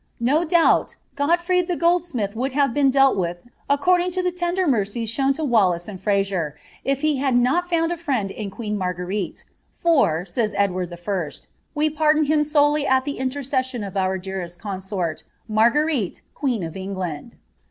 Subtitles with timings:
[0.01, 3.37] '^ No doubt, Godferey the gold mith would have been dealt with,
[3.69, 7.91] according to the tender mercies shown to Wallace and Eraser, if he had not found
[7.91, 12.87] a friend in queen Margue lile;^ for," says Edward I., ^ we pardon him solely
[12.87, 15.23] at the intercession of our dearest consort.
[15.47, 17.35] Marguerite queen of England.'